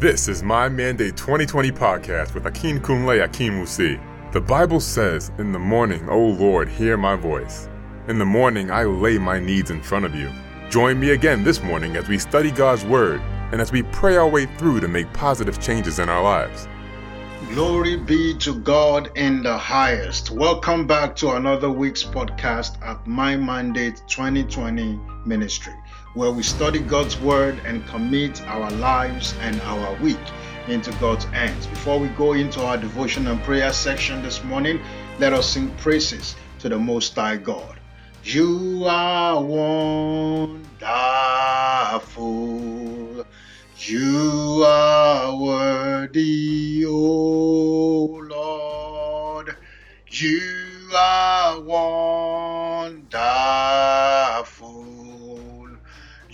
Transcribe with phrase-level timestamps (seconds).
[0.00, 4.00] This is my Mandate 2020 podcast with Akinkunle Akinwusi.
[4.32, 7.68] The Bible says, In the morning, O Lord, hear my voice.
[8.06, 10.30] In the morning, I lay my needs in front of you.
[10.70, 14.28] Join me again this morning as we study God's Word and as we pray our
[14.28, 16.68] way through to make positive changes in our lives.
[17.52, 20.30] Glory be to God in the highest.
[20.30, 25.74] Welcome back to another week's podcast at My Mandate 2020 Ministry
[26.14, 30.18] where we study God's Word and commit our lives and our week
[30.68, 31.66] into God's hands.
[31.66, 34.80] Before we go into our devotion and prayer section this morning,
[35.18, 37.80] let us sing praises to the Most High God.
[38.24, 40.66] You are wonderful.
[43.78, 49.56] You are worthy, O Lord.
[50.10, 53.97] You are wonderful.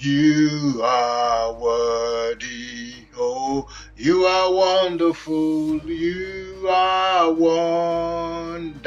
[0.04, 8.84] You are worthy, oh, you are wonderful, you are wonderful.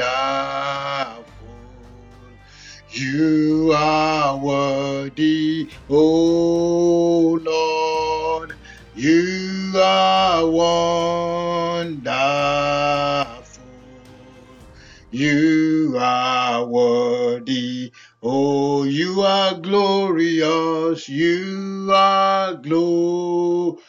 [2.90, 8.56] You are worthy, oh Lord,
[8.94, 11.98] you are wonderful.
[15.10, 18.67] You are worthy, Oh,
[18.98, 23.80] you are glorious, you are glorious.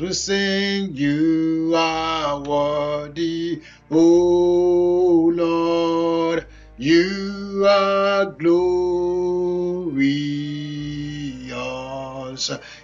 [0.00, 6.46] We sing, you are worthy, oh Lord,
[6.78, 8.80] you are glorious,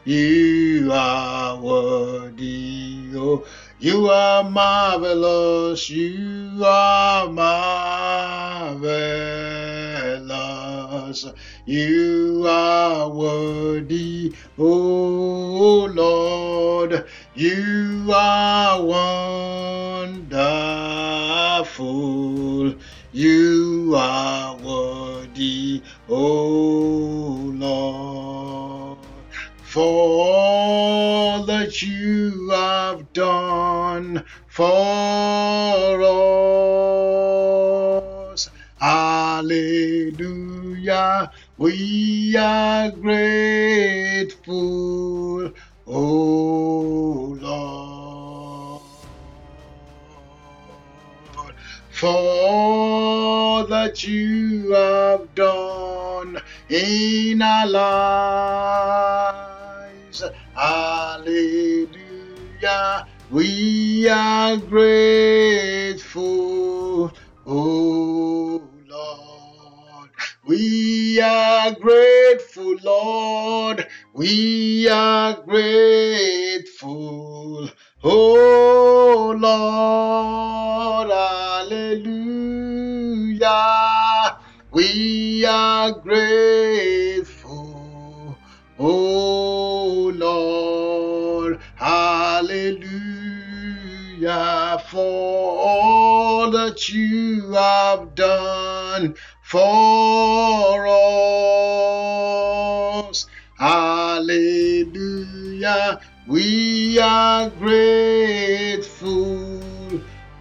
[0.05, 3.47] you are worthy, oh
[3.85, 5.91] you are marvelous.
[5.91, 8.75] You are marvelous.
[11.67, 17.07] You are worthy, oh Lord.
[17.34, 20.35] You are wonderful.
[23.12, 28.98] You are worthy, oh Lord.
[29.63, 36.02] For all that you have done for
[38.33, 38.48] us.
[38.79, 40.54] Hallelujah.
[41.56, 44.34] We are grateful,
[45.86, 48.83] oh Lord,
[51.90, 57.83] for all that you have done in our lives.
[60.55, 61.89] Hallelujah.
[63.30, 66.22] We are grateful,
[67.46, 68.44] oh Lord.
[70.47, 73.87] We are grateful, Lord.
[74.13, 76.91] We are grateful,
[78.03, 81.11] oh Lord.
[81.11, 82.37] Hallelujah.
[84.71, 87.57] We are grateful,
[88.79, 91.59] oh Lord.
[91.77, 93.15] Hallelujah
[94.91, 99.15] for all that you have done
[99.55, 100.87] for
[103.09, 103.27] us.
[103.57, 104.91] Hallelujah.
[106.27, 109.13] We are grateful.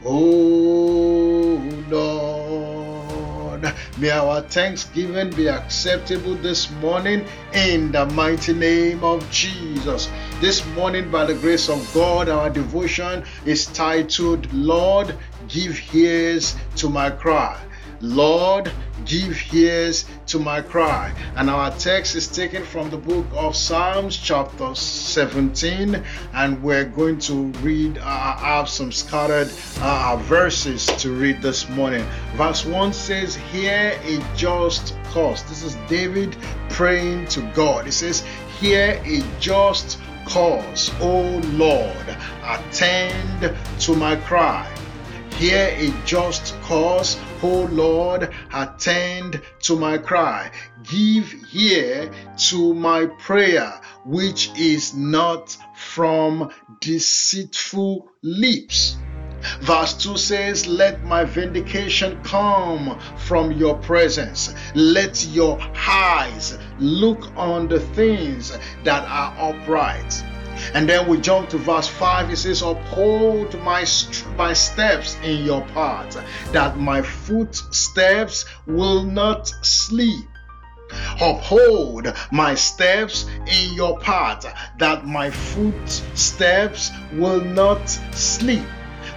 [0.04, 3.72] Oh Lord.
[4.00, 10.10] May our thanksgiving be acceptable this morning in the mighty name of Jesus.
[10.42, 15.16] This morning, by the grace of God, our devotion is titled, Lord,
[15.48, 17.64] give ears to my cry.
[18.04, 18.70] Lord,
[19.06, 21.14] give ears to my cry.
[21.36, 26.04] And our text is taken from the book of Psalms, chapter 17,
[26.34, 32.06] and we're going to read, uh, have some scattered uh, verses to read this morning.
[32.36, 35.44] Verse 1 says, Hear a just cause.
[35.44, 36.36] This is David
[36.70, 37.86] praying to God.
[37.86, 38.24] He says,
[38.60, 41.22] Hear a just cause, O
[41.54, 44.70] Lord, attend to my cry.
[45.36, 50.50] Hear a just cause, O Lord, attend to my cry.
[50.84, 52.10] Give ear
[52.50, 58.96] to my prayer, which is not from deceitful lips.
[59.60, 64.56] Verse 2 says, Let my vindication come from your presence.
[64.74, 70.24] Let your eyes look on the things that are upright.
[70.74, 72.30] And then we jump to verse 5.
[72.30, 73.86] It says, Uphold my,
[74.38, 80.26] my steps in your path, that my footsteps will not sleep.
[81.22, 84.46] Uphold my steps in your path,
[84.78, 88.66] that my footsteps will not sleep.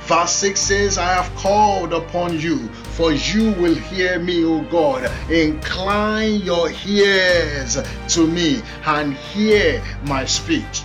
[0.07, 5.11] Verse 6 says, I have called upon you, for you will hear me, O God.
[5.29, 7.77] Incline your ears
[8.11, 10.85] to me and hear my speech.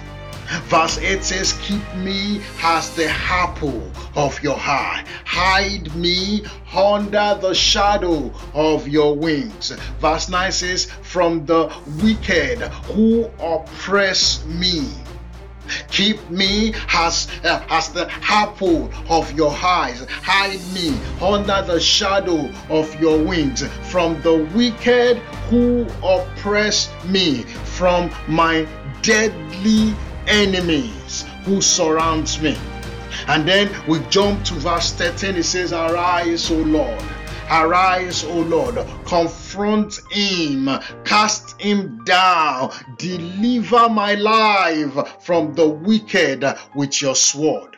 [0.66, 5.06] Verse 8 says, Keep me as the apple of your eye.
[5.26, 6.44] Hide me
[6.74, 9.72] under the shadow of your wings.
[10.00, 14.90] Verse 9 says, From the wicked who oppress me.
[15.90, 20.06] Keep me as, uh, as the apple of your eyes.
[20.10, 25.18] Hide me under the shadow of your wings from the wicked
[25.50, 28.68] who oppress me, from my
[29.02, 29.96] deadly
[30.28, 32.58] enemies who surrounds me.
[33.28, 35.36] And then we jump to verse 13.
[35.36, 37.04] It says, Arise, O Lord.
[37.50, 38.76] Arise, O Lord.
[39.06, 40.70] Confront him.
[41.04, 42.72] Cast him down.
[42.98, 47.71] Deliver my life from the wicked with your sword.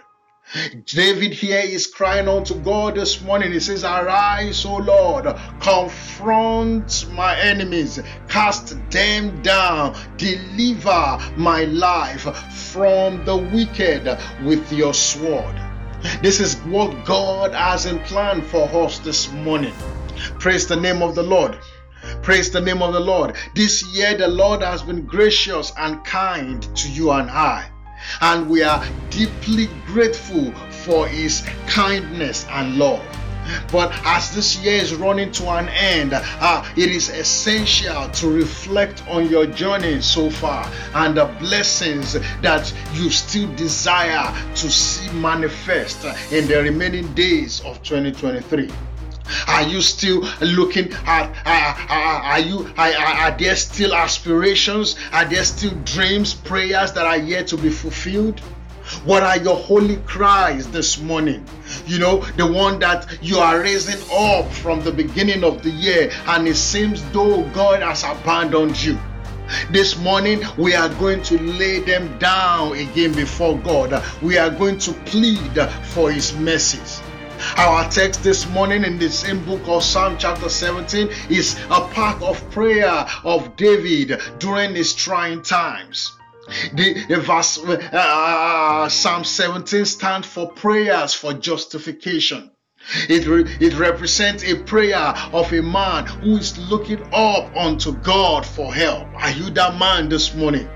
[0.86, 3.51] David here is crying unto God this morning.
[3.51, 5.25] He says, Arise, O Lord,
[5.60, 12.22] confront my enemies, cast them down, deliver my life
[12.74, 15.56] from the wicked with your sword.
[16.22, 19.74] This is what God has in plan for us this morning.
[20.40, 21.57] Praise the name of the Lord.
[22.22, 23.36] Praise the name of the Lord.
[23.56, 27.73] This year, the Lord has been gracious and kind to you and I
[28.22, 30.52] and we are deeply grateful
[30.86, 33.04] for his kindness and love.
[33.72, 39.04] But as this year is running to an end, uh, it is essential to reflect
[39.08, 46.06] on your journey so far and the blessings that you still desire to see manifest
[46.32, 48.70] in the remaining days of 2023.
[49.48, 51.30] Are you still looking at?
[51.46, 52.68] Uh, uh, are you?
[52.78, 54.96] Are, are there still aspirations?
[55.12, 58.42] Are there still dreams, prayers that are yet to be fulfilled?
[59.06, 61.46] What are your holy cries this morning?
[61.86, 66.12] You know, the one that you are raising up from the beginning of the year,
[66.28, 69.00] and it seems though God has abandoned you.
[69.72, 74.04] This morning, we are going to lay them down again before God.
[74.22, 75.54] We are going to plead
[75.92, 77.02] for His mercies.
[77.56, 82.20] Our text this morning in the same book of Psalm chapter 17 is a part
[82.24, 86.12] of prayer of David during his trying times.
[86.74, 92.50] The, the verse uh, Psalm 17 stands for prayers for justification.
[93.08, 98.48] It, re, it represents a prayer of a man who is looking up unto God
[98.48, 99.08] for help.
[99.14, 100.68] Are you that man this morning?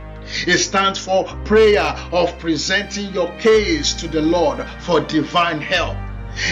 [0.45, 5.97] It stands for prayer of presenting your case to the Lord for divine help.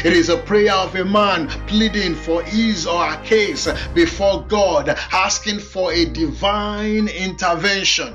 [0.03, 4.89] It is a prayer of a man pleading for his or her case before God,
[5.11, 8.13] asking for a divine intervention.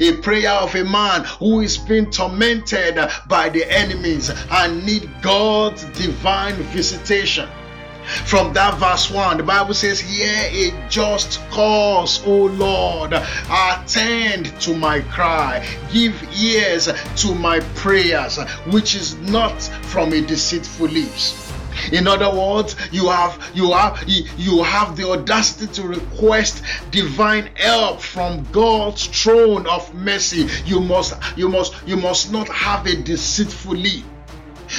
[0.00, 5.84] A prayer of a man who is being tormented by the enemies and need God's
[5.98, 7.48] divine visitation.
[8.26, 13.12] From that verse 1, the Bible says, Hear a just cause, O Lord.
[13.12, 15.66] Attend to my cry.
[15.92, 18.38] Give ears to my prayers,
[18.70, 21.52] which is not from a deceitful lips.
[21.90, 28.00] In other words, you have you have you have the audacity to request divine help
[28.00, 30.48] from God's throne of mercy.
[30.64, 34.04] You must you must you must not have a deceitful lip.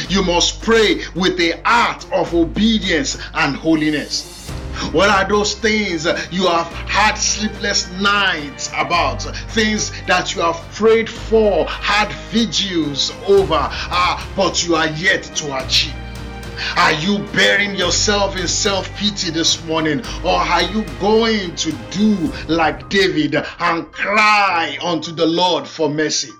[0.09, 4.49] You must pray with the heart of obedience and holiness.
[4.91, 9.21] What are those things you have had sleepless nights about?
[9.51, 15.63] Things that you have prayed for, had vigils over, uh, but you are yet to
[15.63, 15.93] achieve.
[16.77, 20.01] Are you burying yourself in self pity this morning?
[20.23, 26.31] Or are you going to do like David and cry unto the Lord for mercy?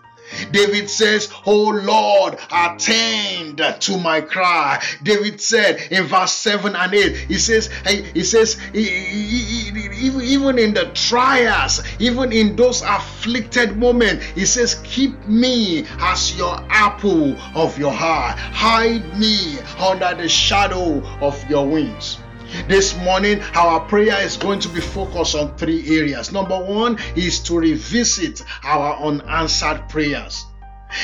[0.51, 4.83] David says, Oh Lord, attend to my cry.
[5.03, 7.69] David said in verse 7 and 8, he says,
[8.13, 15.85] he says, even in the trials, even in those afflicted moments, he says, Keep me
[15.99, 18.35] as your apple of your eye.
[18.37, 22.19] Hide me under the shadow of your wings.
[22.67, 26.31] This morning, our prayer is going to be focused on three areas.
[26.31, 30.45] Number one is to revisit our unanswered prayers.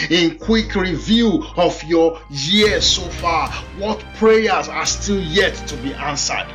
[0.10, 5.94] In quick review of your year so far, what prayers are still yet to be
[5.94, 6.48] answered?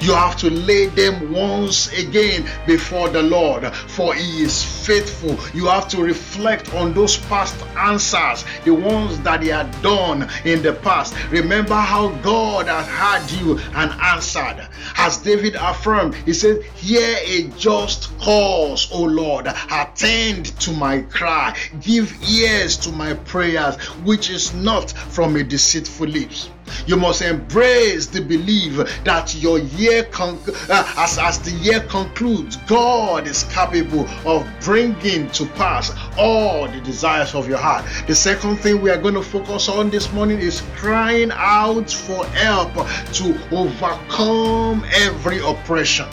[0.00, 5.38] You have to lay them once again before the Lord, for He is faithful.
[5.54, 10.62] You have to reflect on those past answers, the ones that He had done in
[10.62, 11.14] the past.
[11.30, 14.68] Remember how God has heard you and answered.
[14.96, 19.46] As David affirmed, he said, Hear a just cause, O Lord.
[19.70, 21.56] Attend to my cry.
[21.80, 26.50] Give ears to my prayers, which is not from a deceitful lips.
[26.86, 33.26] You must embrace the belief that your year, uh, as, as the year concludes, God
[33.26, 37.84] is capable of bringing to pass all the desires of your heart.
[38.06, 42.26] The second thing we are going to focus on this morning is crying out for
[42.26, 46.06] help to overcome every oppression.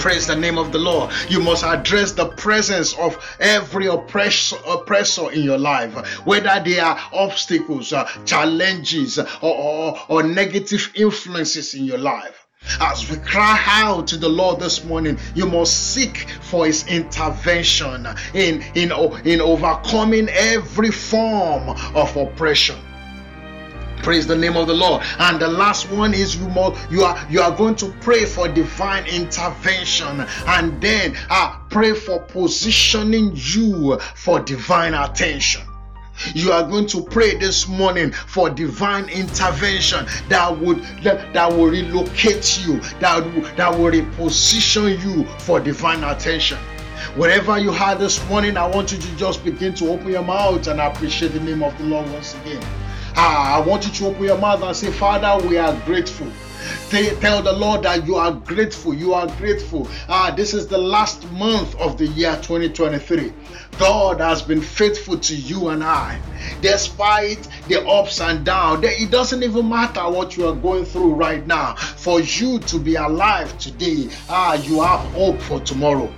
[0.00, 1.12] Praise the name of the Lord.
[1.28, 5.92] You must address the presence of every oppressor, oppressor in your life,
[6.24, 12.46] whether they are obstacles, uh, challenges, or, or, or negative influences in your life.
[12.80, 18.08] As we cry out to the Lord this morning, you must seek for His intervention
[18.32, 18.92] in, in,
[19.26, 22.76] in overcoming every form of oppression.
[24.02, 25.02] Praise the name of the Lord.
[25.18, 28.48] And the last one is you more you are you are going to pray for
[28.48, 35.62] divine intervention and then uh, pray for positioning you for divine attention.
[36.34, 41.68] You are going to pray this morning for divine intervention that would that, that will
[41.68, 46.58] relocate you, that, that will reposition you for divine attention.
[47.16, 50.66] Wherever you are this morning, I want you to just begin to open your mouth
[50.66, 52.62] and appreciate the name of the Lord once again.
[53.16, 56.30] Ah, I want you to open your mouth and say, Father, we are grateful.
[56.90, 58.92] Tell the Lord that you are grateful.
[58.92, 59.88] You are grateful.
[60.08, 63.32] Ah, this is the last month of the year 2023.
[63.78, 66.20] God has been faithful to you and I.
[66.60, 71.46] Despite the ups and downs, it doesn't even matter what you are going through right
[71.46, 71.74] now.
[71.76, 76.12] For you to be alive today, ah, you have hope for tomorrow.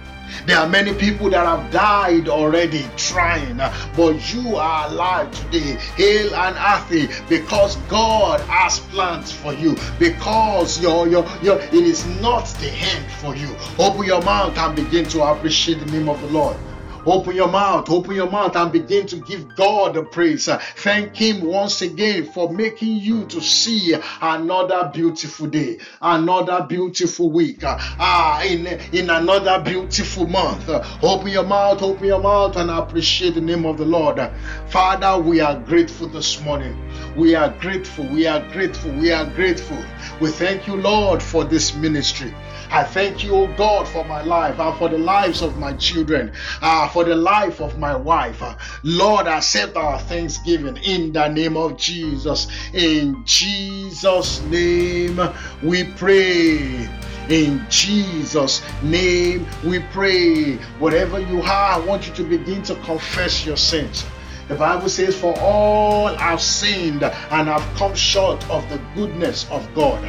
[0.47, 3.59] There are many people that have died already trying,
[3.97, 9.77] but you are alive today, hail and healthy, because God has plans for you.
[9.99, 13.55] Because your, your, your, it is not the end for you.
[13.79, 16.57] Open your mouth and begin to appreciate the name of the Lord.
[17.05, 20.49] Open your mouth, open your mouth and begin to give God the praise.
[20.77, 27.63] Thank Him once again for making you to see another beautiful day, another beautiful week,
[27.65, 30.69] ah, in, in another beautiful month.
[31.03, 34.21] Open your mouth, open your mouth and appreciate the name of the Lord.
[34.69, 36.79] Father, we are grateful this morning.
[37.17, 39.79] We are grateful, we are grateful, we are grateful.
[40.21, 42.33] We thank you, Lord, for this ministry.
[42.73, 46.33] I thank you, O God, for my life and for the lives of my children,
[46.63, 48.43] uh, for the life of my wife.
[48.43, 52.49] Uh, Lord, accept our thanksgiving in the name of Jesus.
[52.73, 55.21] In Jesus' name
[55.63, 56.89] we pray.
[57.29, 60.55] In Jesus' name we pray.
[60.79, 64.07] Whatever you are, I want you to begin to confess your sins.
[64.49, 69.69] The Bible says, For all have sinned and have come short of the goodness of
[69.75, 70.03] God.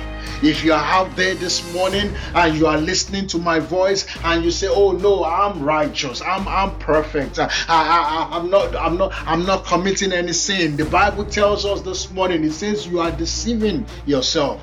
[0.43, 4.43] If you are out there this morning and you are listening to my voice and
[4.43, 8.97] you say, "Oh no, I'm righteous, I'm I'm perfect, I, I, I, am not I'm
[8.97, 12.43] not I'm not committing any sin," the Bible tells us this morning.
[12.43, 14.61] It says you are deceiving yourself.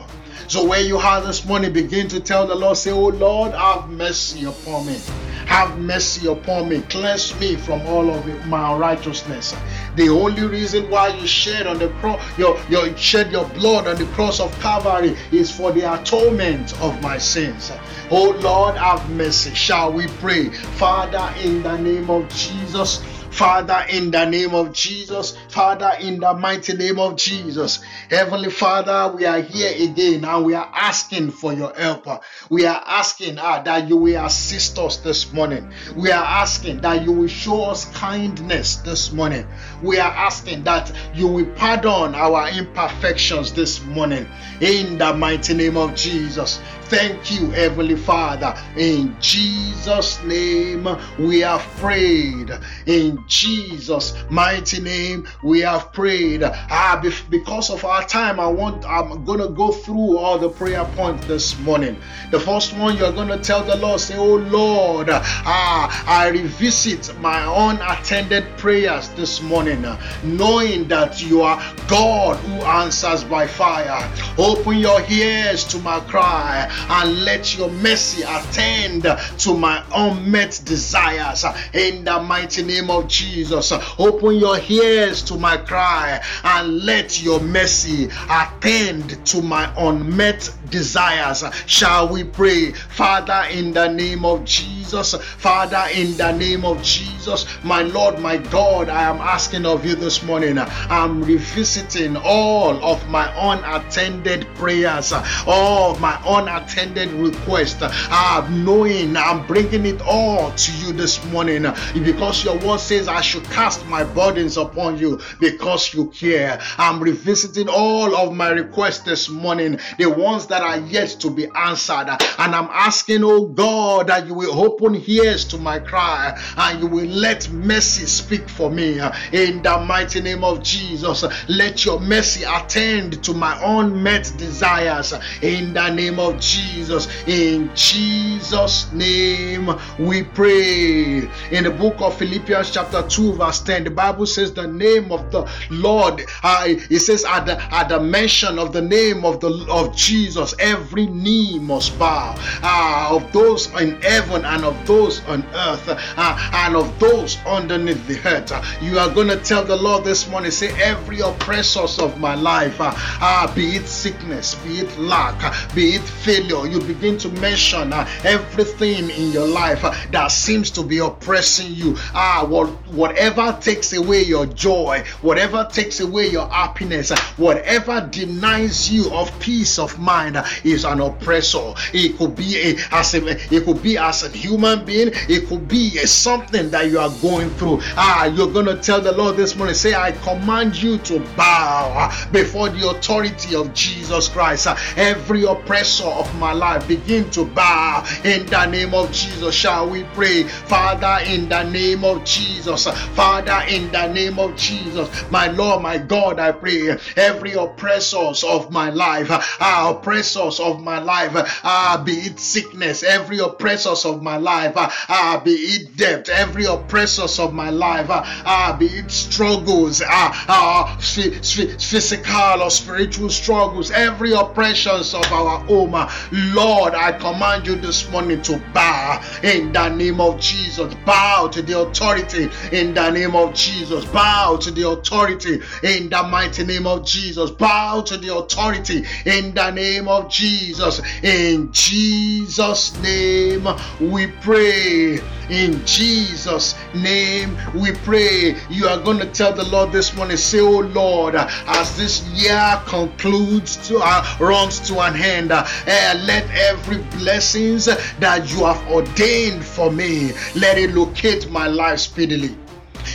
[0.48, 3.88] So where you are this morning, begin to tell the Lord, say, Oh Lord, have
[3.90, 4.98] mercy upon me.
[5.46, 6.80] Have mercy upon me.
[6.82, 9.54] Cleanse me from all of my unrighteousness.
[9.96, 13.96] The only reason why you shed on the cross, your, your shed your blood on
[13.96, 17.72] the cross of Calvary is for the atonement of my sins.
[18.10, 19.54] Oh Lord, have mercy.
[19.54, 20.50] Shall we pray?
[20.50, 23.02] Father, in the name of Jesus.
[23.30, 29.14] Father, in the name of Jesus, Father, in the mighty name of Jesus, Heavenly Father,
[29.16, 32.06] we are here again and we are asking for your help.
[32.50, 35.72] We are asking uh, that you will assist us this morning.
[35.96, 39.46] We are asking that you will show us kindness this morning.
[39.82, 44.28] We are asking that you will pardon our imperfections this morning.
[44.60, 46.60] In the mighty name of Jesus.
[46.90, 48.52] Thank you, Heavenly Father.
[48.76, 50.88] In Jesus' name
[51.20, 52.50] we have prayed.
[52.86, 56.42] In Jesus' mighty name we have prayed.
[56.44, 57.00] Ah,
[57.30, 61.58] because of our time, I want I'm gonna go through all the prayer points this
[61.60, 61.96] morning.
[62.30, 67.40] The first one you're gonna tell the Lord, say, Oh Lord, ah, I revisit my
[67.70, 69.84] unattended prayers this morning,
[70.22, 74.10] knowing that you are God who answers by fire.
[74.38, 79.02] Open your ears to my cry and let your mercy attend
[79.38, 83.72] to my unmet desires in the mighty name of Jesus.
[83.98, 91.44] Open your ears to my cry and let your mercy attend to my unmet desires.
[91.66, 92.72] Shall we pray?
[92.72, 98.36] Father, in the name of Jesus, Father, in the name of Jesus, my Lord, my
[98.36, 100.58] God, I am asking of you this morning.
[100.58, 105.12] I'm revisiting all of my unattended prayers,
[105.46, 107.82] all of my unattended requests.
[107.82, 113.20] I'm knowing I'm bringing it all to you this morning because your word says I
[113.20, 116.60] should cast my burdens upon you because you care.
[116.78, 121.48] I'm revisiting all of my requests this morning, the ones that are yet to be
[121.56, 122.08] answered.
[122.38, 126.86] And I'm asking, oh God, that you will open ears to my cry and you
[126.86, 129.00] will let mercy speak for me.
[129.32, 135.12] In the mighty name of Jesus, let your mercy attend to my unmet desires.
[135.42, 141.28] In the name of Jesus, in Jesus' name we pray.
[141.50, 145.30] In the book of Philippians, chapter 2, verse 10, the Bible says, The name of
[145.30, 149.50] the Lord, uh, it says, at the, at the mention of the name of the
[149.70, 155.44] of Jesus, every knee must bow uh, of those in heaven and of those on
[155.54, 158.52] earth uh, and of those underneath the earth.
[158.52, 162.34] Uh, you are going to tell the Lord this morning, say, every oppressors of my
[162.34, 167.18] life, uh, uh, be it sickness, be it lack, uh, be it failure, you begin
[167.18, 167.92] to mention
[168.24, 171.96] everything in your life that seems to be oppressing you.
[172.14, 179.12] Ah, what, whatever takes away your joy, whatever takes away your happiness, whatever denies you
[179.12, 181.74] of peace of mind is an oppressor.
[181.92, 183.20] It could be a, as a
[183.54, 187.10] it could be as a human being, it could be a, something that you are
[187.22, 187.80] going through.
[187.96, 192.68] Ah, you're gonna tell the Lord this morning, say, I command you to bow before
[192.68, 194.66] the authority of Jesus Christ.
[194.96, 199.54] Every oppressor of my life begin to bow in the name of Jesus.
[199.54, 205.08] Shall we pray, Father, in the name of Jesus, Father, in the name of Jesus,
[205.30, 210.98] my Lord, my God, I pray every oppressors of my life, ah, oppressors of my
[211.00, 211.32] life,
[211.64, 217.38] ah, be it sickness, every oppressors of my life, ah, be it debt, every oppressors
[217.38, 225.14] of my life, ah, be it struggles, ah, ah, physical or spiritual struggles, every oppressions
[225.14, 225.96] of our home,
[226.32, 231.62] Lord, I command you this morning to bow in the name of Jesus, bow to
[231.62, 236.86] the authority in the name of Jesus, bow to the authority in the mighty name
[236.86, 241.00] of Jesus, bow to the authority in the name of Jesus.
[241.22, 243.66] In Jesus' name
[244.00, 245.20] we pray.
[245.50, 248.56] In Jesus' name we pray.
[248.70, 252.80] You are going to tell the Lord this morning, say, Oh Lord, as this year
[252.86, 259.64] concludes to uh, runs to an end, uh, let every blessings that you have ordained
[259.64, 262.56] for me, let it locate my life speedily.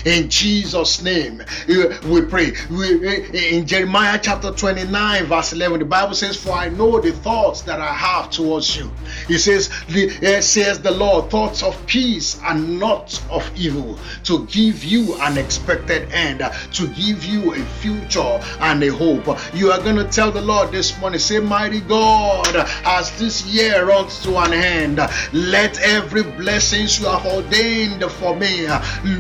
[0.06, 2.54] In Jesus' name, we pray.
[2.72, 7.82] in Jeremiah chapter 29, verse 11, the Bible says, For I know the thoughts that
[7.82, 8.92] I have towards you.
[9.28, 9.72] He says,
[10.46, 16.12] says the Lord, thoughts of peace and not of evil, to give you an expected
[16.12, 16.40] end,
[16.74, 19.26] to give you a future and a hope.
[19.56, 23.86] You are going to tell the Lord this morning, say, Mighty God, as this year
[23.86, 24.98] runs to an end,
[25.34, 28.68] let every blessings you have ordained for me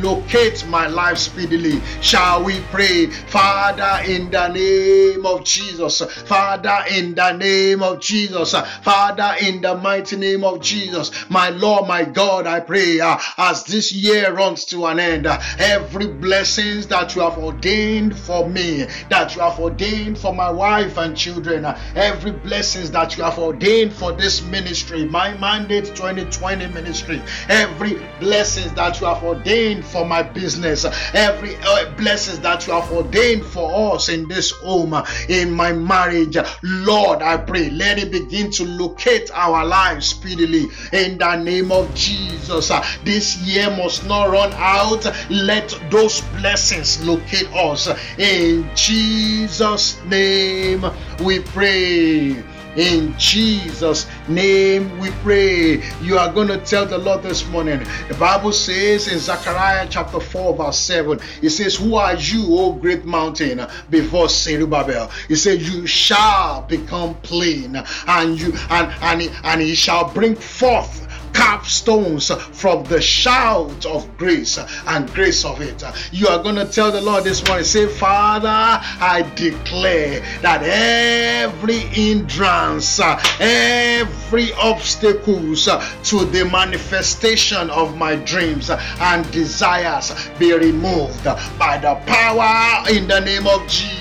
[0.03, 1.81] locate my life speedily.
[2.01, 8.53] Shall we pray, Father, in the name of Jesus, Father, in the name of Jesus,
[8.83, 13.63] Father, in the mighty name of Jesus, my Lord, my God, I pray uh, as
[13.63, 18.85] this year runs to an end, uh, every blessings that you have ordained for me,
[19.09, 23.39] that you have ordained for my wife and children, uh, every blessings that you have
[23.39, 30.05] ordained for this ministry, my mandate 2020 ministry, every blessings that you have ordained for
[30.05, 34.95] my business business, every uh, blessings that you have ordained for us in this home,
[35.29, 36.37] in my marriage.
[36.63, 41.93] Lord, I pray, let it begin to locate our lives speedily in the name of
[41.93, 42.71] Jesus.
[43.03, 45.05] This year must not run out.
[45.29, 50.83] Let those blessings locate us in Jesus' name.
[51.23, 52.54] We pray.
[52.75, 55.81] In Jesus' name we pray.
[56.01, 57.79] You are going to tell the Lord this morning.
[58.09, 62.73] The Bible says in Zechariah chapter 4, verse 7, it says, Who are you, O
[62.73, 65.09] great mountain, before Zerubbabel?
[65.29, 71.05] It says, You shall become plain, and you and and, and he shall bring forth
[71.35, 75.83] capstones from the shout of grace and grace of it.
[76.11, 81.79] You are going to tell the Lord this morning, say, Father, I declare that every
[81.79, 82.99] hindrance,
[83.39, 91.25] every obstacles to the manifestation of my dreams and desires be removed
[91.59, 93.95] by the power in the name of Jesus.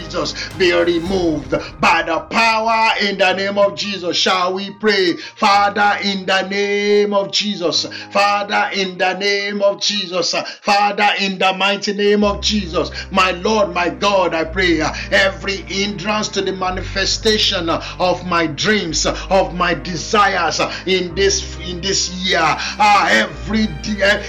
[0.54, 4.16] Be removed by the power in the name of Jesus.
[4.16, 10.34] Shall we pray, Father, in the name of Jesus, Father, in the name of Jesus,
[10.62, 16.28] Father, in the mighty name of Jesus, my Lord, my God, I pray every hindrance
[16.28, 23.08] to the manifestation of my dreams, of my desires in this in this year, uh,
[23.10, 23.68] every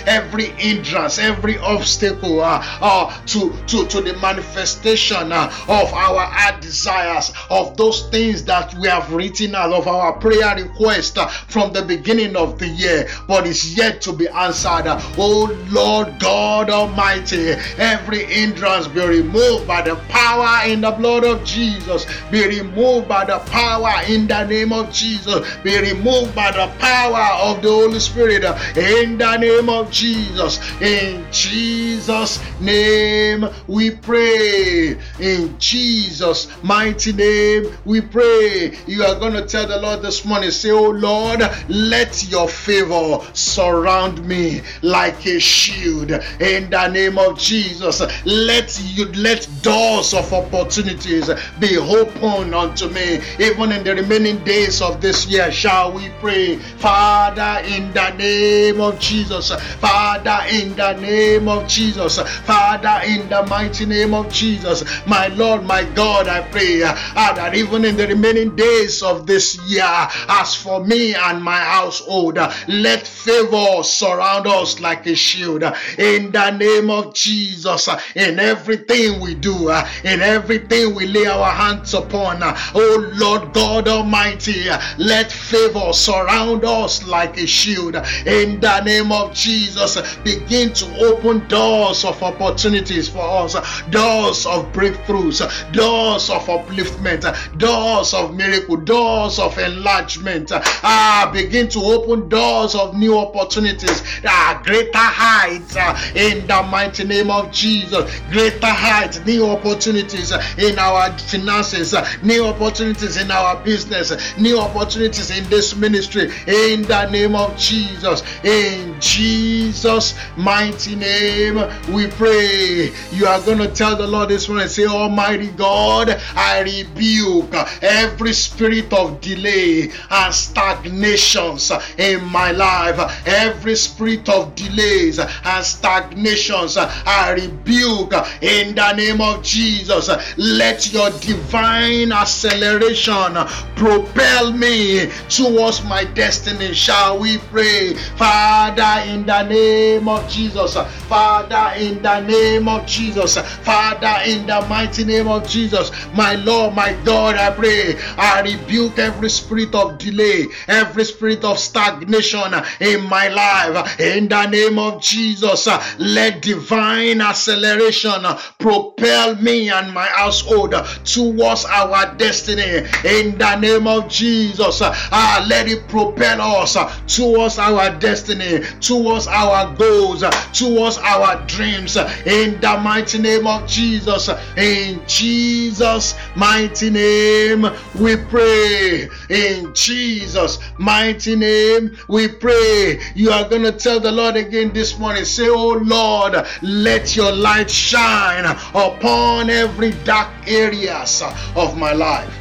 [0.05, 6.25] every hindrance, every obstacle uh, uh, to, to to the manifestation uh, of our
[6.61, 11.73] desires, of those things that we have written out of our prayer request uh, from
[11.73, 12.84] the beginning of the year,
[13.27, 14.85] but is yet to be answered.
[15.17, 21.43] Oh Lord God Almighty, every hindrance be removed by the power in the blood of
[21.43, 26.71] Jesus, be removed by the power in the name of Jesus, be removed by the
[26.79, 28.43] power of the Holy Spirit
[28.77, 30.59] in the name of Jesus.
[30.81, 34.97] In Jesus' name we pray.
[35.19, 38.77] In Jesus' mighty name we pray.
[38.87, 43.25] You are going to tell the Lord this morning, say, Oh Lord, let your favor
[43.33, 48.01] surround me like a shield in the name of Jesus.
[48.25, 54.81] Let you let doors of opportunities be open unto me, even in the remaining days
[54.81, 55.51] of this year.
[55.51, 62.19] Shall we pray, Father, in the name of Jesus, Father, in the name of Jesus,
[62.19, 67.55] Father, in the mighty name of Jesus, my Lord, my God, I pray uh, that
[67.55, 69.83] even in the remaining days of this year,
[70.27, 75.63] as for me and my household, let favor surround us like a shield
[75.97, 77.89] in the name of Jesus.
[78.15, 79.69] In everything we do,
[80.03, 84.65] in everything we lay our hands upon, oh Lord God Almighty,
[84.97, 90.15] let favor surround us like a shield in the name of Jesus.
[90.23, 93.53] Begin to open doors of opportunities for us,
[93.89, 95.39] doors of breakthroughs,
[95.71, 97.23] doors of upliftment,
[97.57, 100.51] doors of miracle, doors of enlargement.
[100.53, 107.03] Ah, begin to open doors of new opportunities, ah, greater heights uh, in the mighty
[107.03, 108.19] name of Jesus.
[108.29, 115.43] Greater heights, new opportunities in our finances, new opportunities in our business, new opportunities in
[115.49, 118.21] this ministry in the name of Jesus.
[118.43, 121.55] In Jesus' mighty name,
[121.91, 122.91] we pray.
[123.11, 128.33] You are going to tell the Lord this morning, say, Almighty God, I rebuke every
[128.33, 137.31] spirit of delay and stagnations in my life, every spirit of delays and stagnations, I
[137.31, 140.09] rebuke in the name of Jesus.
[140.37, 143.35] Let your divine acceleration
[143.77, 146.73] propel me towards my destiny.
[146.73, 147.93] Shall we pray?
[148.17, 150.75] Father, in the name of Jesus.
[151.07, 153.37] Father, in the name of Jesus.
[153.63, 155.89] Father, in the mighty name of Jesus.
[156.13, 157.95] My Lord, my God, I pray.
[158.17, 163.99] I rebuke every spirit of delay, every spirit of stagnation in my life.
[163.99, 165.67] In the name of Jesus,
[165.99, 168.23] let divine acceleration
[168.59, 172.87] propel me and my household towards our destiny.
[173.03, 176.75] In the name of Jesus, uh, let it propel us
[177.07, 181.95] towards our destiny, towards our goals, towards our dreams.
[182.25, 187.65] In the mighty name of Jesus, in Jesus' mighty name,
[187.99, 189.09] we pray.
[189.29, 192.99] In Jesus' mighty name, we pray.
[193.13, 197.31] You are going to tell the Lord again this morning say, Oh Lord, let your
[197.31, 201.21] light shine upon every dark areas
[201.55, 202.33] of my life.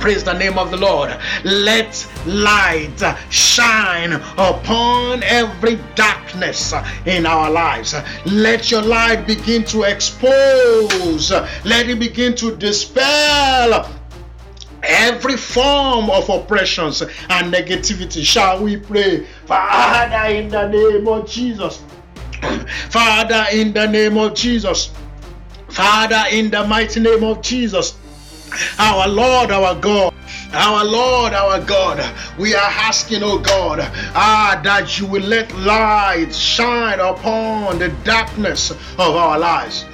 [0.00, 1.16] Praise the name of the Lord.
[1.44, 6.74] Let light shine upon every darkness
[7.06, 7.94] in our lives.
[8.24, 11.30] Let your light begin to expose.
[11.64, 13.90] Let it begin to dispel
[14.86, 18.24] every form of oppressions and negativity.
[18.24, 19.26] Shall we pray?
[19.46, 21.82] Father, in the name of Jesus.
[22.90, 24.90] Father, in the name of Jesus.
[25.68, 27.96] Father, in the mighty name of Jesus
[28.78, 30.12] our Lord, our God.
[30.52, 31.98] Our Lord, our God,
[32.38, 33.80] we are asking, oh God,
[34.14, 39.84] ah, that you will let light shine upon the darkness of our lives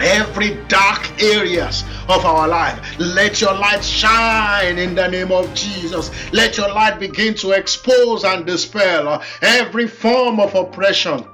[0.00, 2.98] every dark areas of our life.
[2.98, 6.10] Let your light shine in the name of Jesus.
[6.32, 11.24] Let your light begin to expose and dispel uh, every form of oppression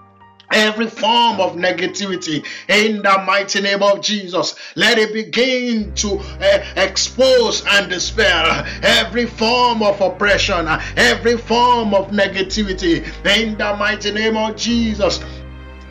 [0.53, 4.55] every form of negativity in the mighty name of Jesus.
[4.75, 11.37] Let it begin to uh, expose and dispel uh, every form of oppression, uh, every
[11.37, 15.21] form of negativity in the mighty name of Jesus.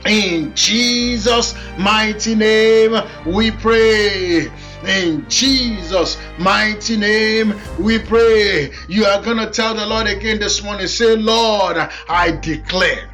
[0.05, 4.49] In Jesus' mighty name, we pray.
[4.85, 8.71] In Jesus' mighty name, we pray.
[8.87, 13.09] You are going to tell the Lord again this morning, say, Lord, I declare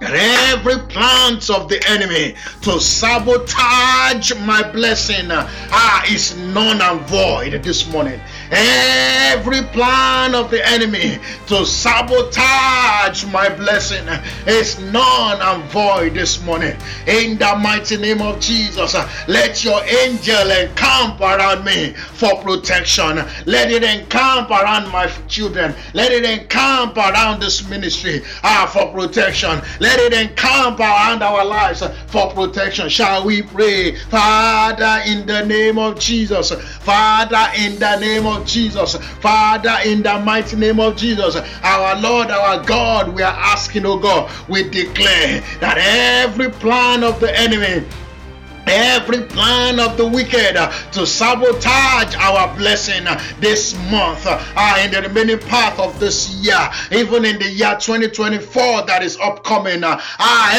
[0.00, 7.62] that every plant of the enemy to sabotage my blessing ah, is none and void
[7.62, 8.20] this morning.
[8.50, 14.06] Every plan of the enemy to sabotage my blessing
[14.46, 16.74] is none and void this morning.
[17.06, 18.96] In the mighty name of Jesus,
[19.28, 23.22] let your angel encamp around me for protection.
[23.44, 25.74] Let it encamp around my children.
[25.92, 29.60] Let it encamp around this ministry ah, for protection.
[29.78, 32.88] Let it encamp around our lives for protection.
[32.88, 33.96] Shall we pray?
[33.96, 36.52] Father, in the name of Jesus.
[36.80, 38.96] Father, in the name of Jesus.
[39.20, 41.36] Father, in the mighty name of Jesus.
[41.62, 47.20] Our Lord, our God, we are asking, oh God, we declare that every plan of
[47.20, 47.86] the enemy
[48.68, 50.54] every plan of the wicked
[50.92, 53.04] to sabotage our blessing
[53.40, 58.86] this month uh, in the remaining part of this year, even in the year 2024
[58.86, 59.84] that is upcoming.
[59.84, 60.00] Uh,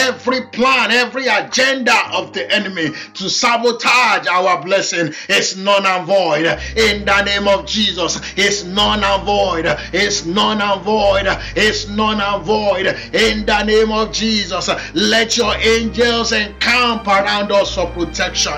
[0.08, 6.46] every plan, every agenda of the enemy to sabotage our blessing is none and void.
[6.76, 9.66] In the name of Jesus, it's none and void.
[9.94, 11.26] It's none and void.
[11.56, 12.88] It's none and void.
[13.14, 18.54] In the name of Jesus, let your angels encamp around us protection.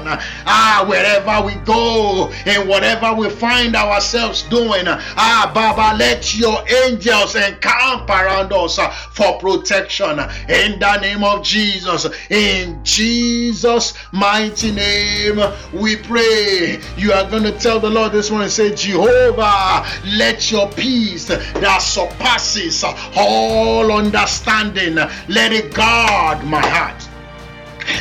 [0.46, 7.36] Ah, wherever we go and whatever we find ourselves doing, ah, Baba, let your angels
[7.36, 8.78] encamp around us
[9.12, 12.08] for protection in the name of Jesus.
[12.30, 15.40] In Jesus' mighty name,
[15.74, 16.80] we pray.
[16.98, 21.82] You are going to tell the Lord this morning, say, Jehovah, let your peace that
[21.82, 22.84] surpasses
[23.16, 24.96] all understanding,
[25.28, 27.11] let it guard my heart.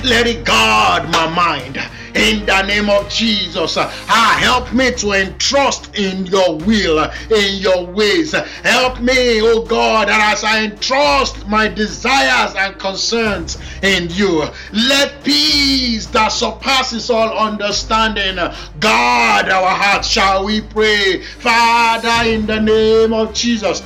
[0.04, 1.78] Let it guard my mind
[2.14, 3.76] in the name of Jesus.
[3.76, 8.32] Ah, help me to entrust in your will, in your ways.
[8.32, 16.06] Help me, oh God, as I entrust my desires and concerns in you, let peace
[16.06, 18.36] that surpasses all understanding
[18.80, 20.08] guard our hearts.
[20.08, 23.82] Shall we pray, Father, in the name of Jesus?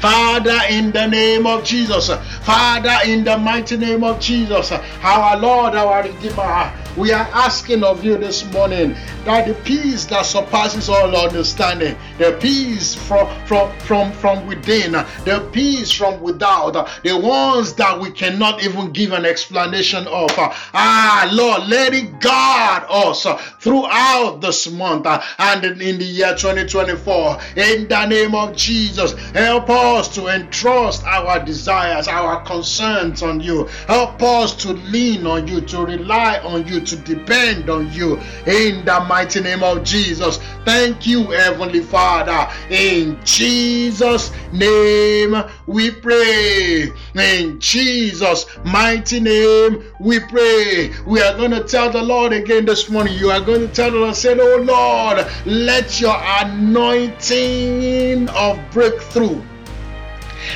[0.00, 2.10] Father, in the name of Jesus,
[2.42, 8.04] Father, in the mighty name of Jesus, our Lord, our Redeemer, we are asking of
[8.04, 14.12] you this morning that the peace that surpasses all understanding, the peace from from from
[14.12, 20.06] from within, the peace from without, the ones that we cannot even give an explanation
[20.06, 20.30] of.
[20.38, 23.26] Ah, Lord, let it guard us
[23.60, 25.06] throughout this month
[25.38, 27.38] and in the year 2024.
[27.56, 33.64] In the name of Jesus, help us to entrust our desires, our concerns on you.
[33.86, 38.16] Help us to lean on you, to rely on you, to depend on you.
[38.46, 40.38] In the mighty name of Jesus.
[40.64, 42.48] Thank you, Heavenly Father.
[42.70, 46.90] In Jesus' name we pray.
[47.14, 50.92] In Jesus' mighty name we pray.
[51.06, 53.14] We are going to tell the Lord again this morning.
[53.14, 59.42] You are going to tell the Lord, say, Oh Lord, let your anointing of breakthrough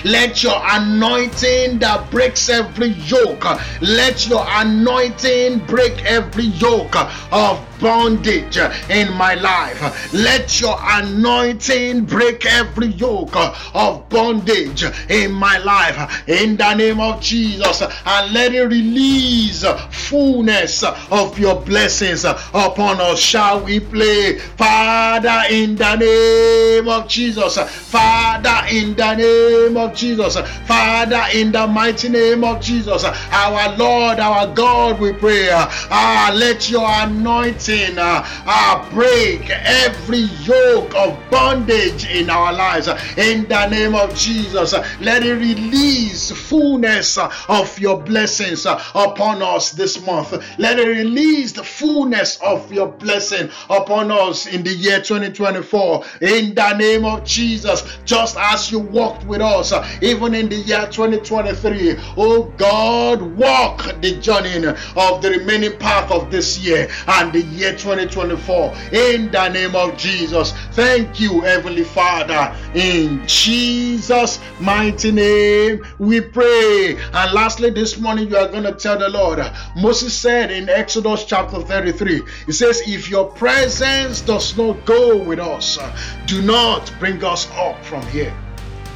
[0.04, 3.44] let your anointing that breaks every yoke,
[3.80, 6.96] let your anointing break every yoke
[7.32, 10.12] of bondage in my life.
[10.12, 13.34] Let your anointing break every yoke
[13.74, 19.64] of bondage in my life in the name of Jesus and let it release
[20.08, 23.18] fullness of your blessings upon us.
[23.18, 27.56] Shall we play, Father, in the name of Jesus?
[27.58, 30.36] Father, in the name of Jesus.
[30.66, 33.04] Father, in the mighty name of Jesus.
[33.04, 35.48] Our Lord, our God, we pray.
[35.52, 43.46] Ah, let your anointing uh, uh, break every yoke of bondage in our lives in
[43.48, 44.74] the name of Jesus.
[45.00, 50.32] Let it release fullness of your blessings upon us this month.
[50.58, 56.54] Let it release the fullness of your blessing upon us in the year 2024 in
[56.54, 57.84] the name of Jesus.
[58.04, 64.16] Just as you walked with us even in the year 2023, oh God, walk the
[64.16, 69.76] journey of the remaining path of this year and the year 2024 in the name
[69.76, 70.52] of Jesus.
[70.72, 72.56] Thank you, Heavenly Father.
[72.74, 76.96] In Jesus' mighty name, we pray.
[77.12, 79.40] And lastly, this morning, you are going to tell the Lord.
[79.76, 85.38] Moses said in Exodus chapter 33, He says, If your presence does not go with
[85.38, 85.78] us,
[86.26, 88.34] do not bring us up from here.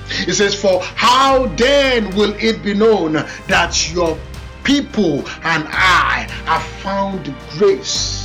[0.08, 4.18] He says, For how then will it be known that your
[4.64, 8.23] people and I have found grace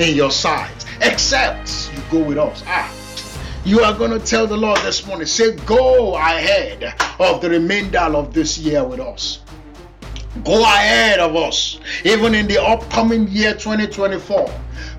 [0.00, 2.62] in your sight, except you go with us?
[2.66, 2.90] Ah.
[3.64, 7.98] You are going to tell the Lord this morning, say, Go ahead of the remainder
[7.98, 9.40] of this year with us.
[10.44, 14.50] Go ahead of us, even in the upcoming year 2024.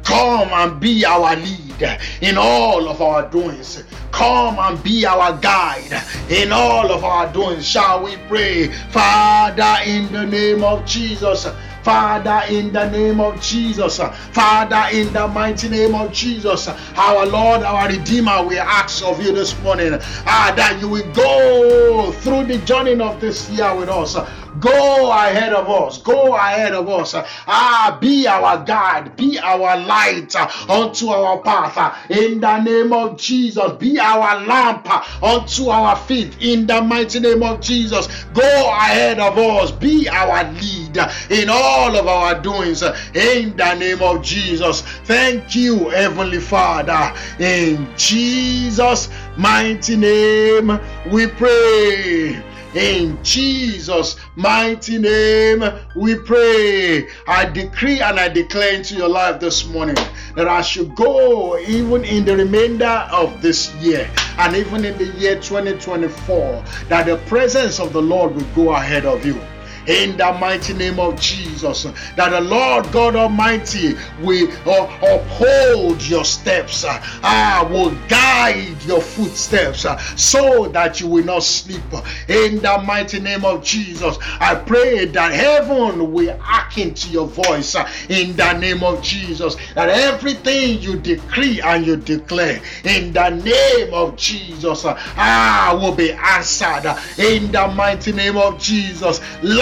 [0.03, 3.83] Come and be our lead in all of our doings.
[4.11, 7.67] Come and be our guide in all of our doings.
[7.67, 8.67] Shall we pray?
[8.91, 11.47] Father, in the name of Jesus.
[11.83, 17.63] Father, in the name of Jesus, Father, in the mighty name of Jesus, our Lord,
[17.63, 22.59] our Redeemer, we ask of you this morning ah, that you will go through the
[22.65, 24.15] journey of this year with us.
[24.59, 25.97] Go ahead of us.
[25.99, 27.13] Go ahead of us.
[27.15, 29.15] Ah, be our guide.
[29.15, 30.35] Be our light
[30.69, 32.09] unto our path.
[32.09, 33.71] In the name of Jesus.
[33.73, 34.87] Be our lamp
[35.23, 36.35] unto our feet.
[36.41, 38.07] In the mighty name of Jesus.
[38.33, 39.71] Go ahead of us.
[39.71, 40.97] Be our lead
[41.29, 42.83] in all of our doings.
[43.13, 44.81] In the name of Jesus.
[45.05, 47.13] Thank you, Heavenly Father.
[47.39, 52.50] In Jesus' mighty name, we pray.
[52.73, 55.62] In Jesus' mighty name,
[55.93, 57.10] we pray.
[57.27, 59.97] I decree and I declare into your life this morning
[60.36, 65.07] that I should go even in the remainder of this year and even in the
[65.19, 69.39] year 2024, that the presence of the Lord will go ahead of you
[69.87, 71.83] in the mighty name of Jesus.
[72.15, 79.01] That the Lord God Almighty will uh, uphold your steps, uh, uh, will guide your
[79.01, 81.81] footsteps uh, so that you will not sleep.
[82.27, 87.75] In the mighty name of Jesus, I pray that heaven will hearken to your voice
[87.75, 89.55] uh, in the name of Jesus.
[89.75, 96.11] That everything you decree and you declare in the name of Jesus uh, will be
[96.11, 99.19] answered in the mighty name of Jesus.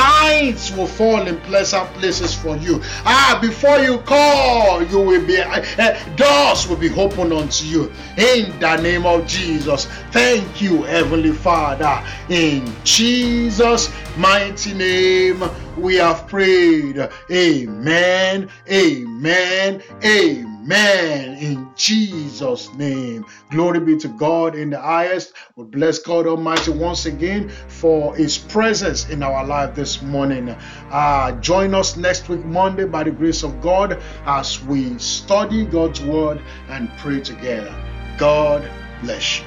[0.09, 2.81] Lights will fall in pleasant places for you.
[3.05, 8.59] Ah, before you call, you will be uh, doors will be opened unto you in
[8.59, 9.85] the name of Jesus.
[10.11, 12.03] Thank you, Heavenly Father.
[12.29, 15.43] In Jesus' mighty name,
[15.81, 17.09] we have prayed.
[17.31, 18.49] Amen.
[18.71, 19.83] Amen.
[20.03, 21.37] Amen.
[21.37, 23.25] In Jesus' name.
[23.51, 25.33] Glory be to God in the highest.
[25.55, 30.49] We bless God Almighty once again for His presence in our life this morning.
[30.91, 36.01] Uh, join us next week, Monday, by the grace of God, as we study God's
[36.01, 37.73] Word and pray together.
[38.17, 38.69] God
[39.01, 39.45] bless you.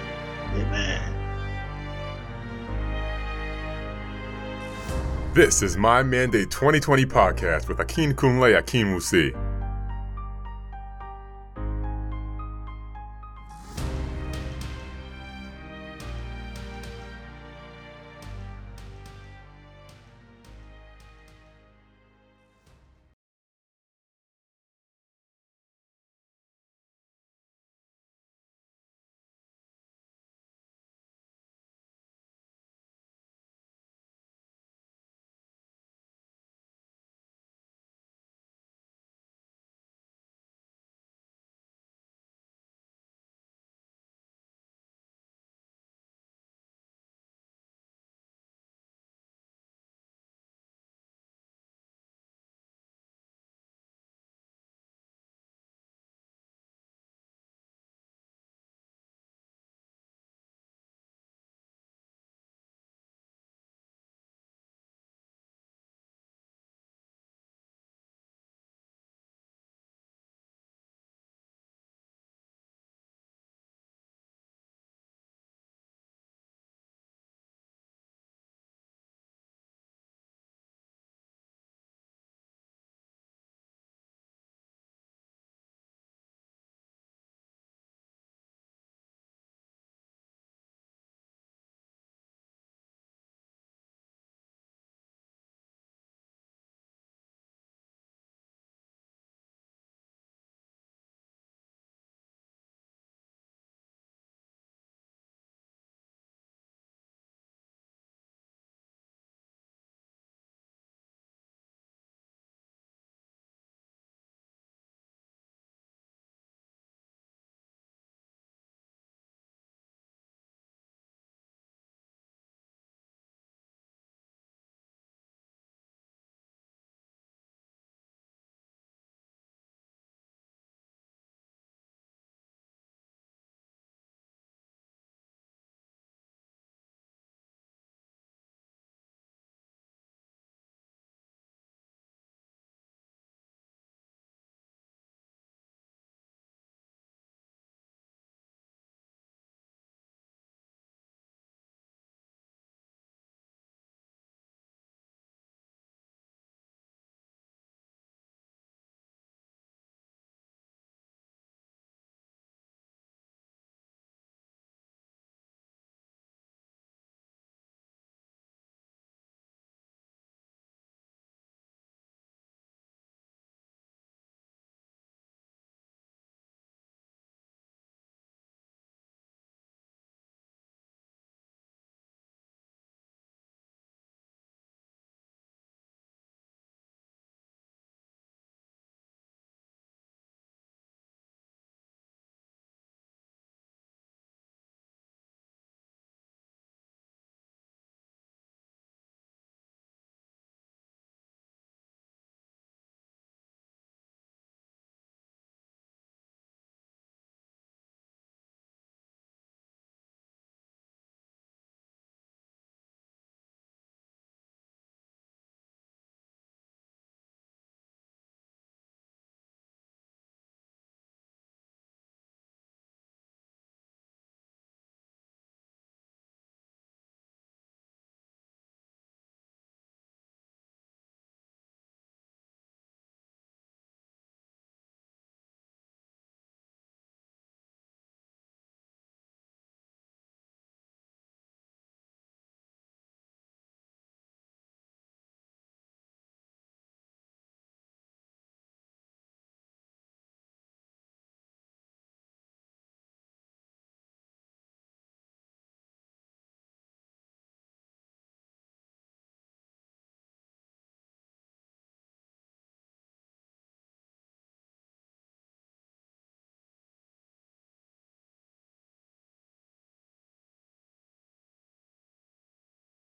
[0.54, 1.21] Amen.
[5.34, 9.32] This is My Mandate 2020 podcast with Akinkunle Akinwusi.